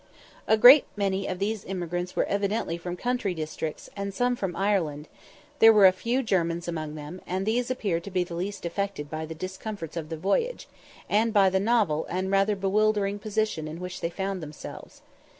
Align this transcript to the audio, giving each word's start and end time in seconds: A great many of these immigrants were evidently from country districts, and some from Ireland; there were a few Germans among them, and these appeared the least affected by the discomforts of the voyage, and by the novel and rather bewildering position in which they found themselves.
A 0.47 0.57
great 0.57 0.85
many 0.97 1.27
of 1.27 1.37
these 1.37 1.63
immigrants 1.63 2.15
were 2.15 2.25
evidently 2.25 2.75
from 2.75 2.97
country 2.97 3.35
districts, 3.35 3.87
and 3.95 4.11
some 4.15 4.35
from 4.35 4.55
Ireland; 4.55 5.07
there 5.59 5.71
were 5.71 5.85
a 5.85 5.91
few 5.91 6.23
Germans 6.23 6.67
among 6.67 6.95
them, 6.95 7.21
and 7.27 7.45
these 7.45 7.69
appeared 7.69 8.01
the 8.01 8.33
least 8.33 8.65
affected 8.65 9.11
by 9.11 9.27
the 9.27 9.35
discomforts 9.35 9.95
of 9.95 10.09
the 10.09 10.17
voyage, 10.17 10.67
and 11.07 11.31
by 11.31 11.51
the 11.51 11.59
novel 11.59 12.07
and 12.09 12.31
rather 12.31 12.55
bewildering 12.55 13.19
position 13.19 13.67
in 13.67 13.79
which 13.79 14.01
they 14.01 14.09
found 14.09 14.41
themselves. 14.41 15.03